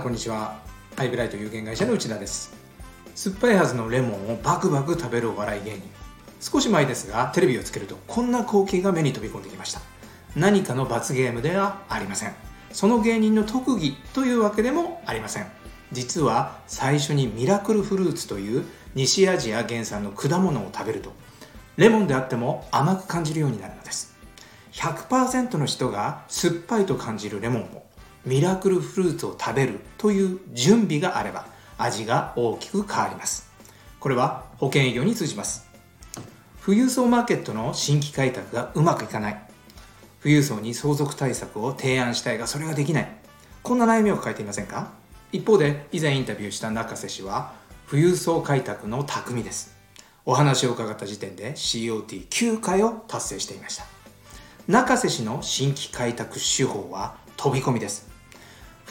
[0.00, 0.60] こんにちは。
[0.96, 2.54] アイブライト有限会社の内田です。
[3.16, 5.82] 酸っぱいはずのレモンをバクバク食べるお笑い芸人。
[6.40, 9.80] 少し前ですがテレビをつけるとこんな光景が目に飛び込んできました。
[10.36, 12.34] 何かの罰ゲームではありません。
[12.70, 15.48] その芸人の特技というわけでもありません。
[15.90, 21.12] 実は最初にミラクルフルーツという西アジア原産の果物を食べると
[21.76, 24.16] レモンであっても甘く感じるようになるのです。
[24.74, 27.87] 100%の人が酸っぱいと感じるレモンを
[28.24, 31.46] ミラクルフルーツを食べるという準備があれば
[31.78, 33.48] 味が大きく変わります。
[34.00, 35.66] これは保険営業に通じます。
[36.64, 39.42] 富裕層マーケットの新規開拓がうまくいかない。
[40.22, 43.08] 富裕層に相続対策を提案したいがそれができない。
[43.62, 44.90] こんな悩みを抱えていませんか？
[45.32, 47.52] 一方で以前インタビューした中瀬氏は
[47.88, 49.76] 富裕層開拓の匠です。
[50.26, 53.84] お話を伺った時点で COT9 回を達成していました。
[54.66, 58.06] 中瀬氏の新規開拓手法は飛び込みです。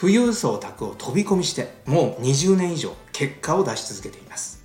[0.00, 4.64] 富裕層宅を飛び込みしてもう20年以上結果を出し続けています。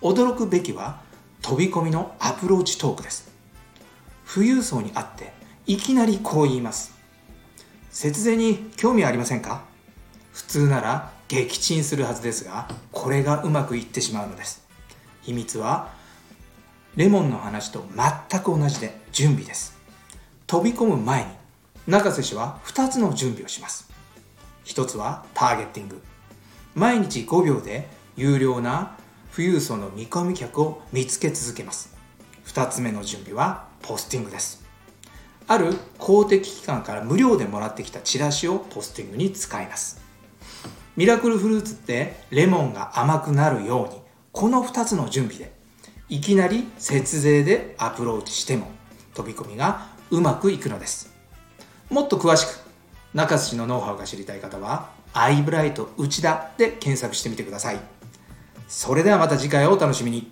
[0.00, 1.02] 驚くべきは
[1.42, 3.30] 飛び込みのアプローチトークです。
[4.32, 5.32] 富裕層に会って
[5.66, 6.94] いきなりこう言います。
[7.90, 9.64] 節税に興味ありませんか？
[10.32, 14.66] 普通なら撃沈するはずですがこれがうまくいってしまうのです。
[15.22, 15.92] 秘密は
[16.96, 19.76] レモンの話と全く同じで準備です。
[20.46, 21.39] 飛び込む前に
[21.90, 23.90] 中瀬氏は2つの準備をします。
[24.64, 26.00] 1つはターゲッティング。
[26.76, 28.96] 毎日5秒で有料な
[29.34, 31.96] 富裕層の見込み客を見つけ続けます。
[32.46, 34.64] 2つ目の準備はポスティングです。
[35.48, 40.00] ある公的機関から無料でもらってきたチラシをポスティングに使います。
[40.96, 45.52] ミラクルフルーツってレモンが甘くなるようにこの2つの準備で
[46.08, 48.70] いきなり節税でアプローチしても
[49.14, 51.19] 飛び込みがうまくいくのです。
[51.90, 52.60] もっと詳しく
[53.14, 57.80] 中津氏のノウハウが知りたい方はアイブライト内田で検索してみてください。
[58.68, 60.30] それではまた次回をお楽しみに。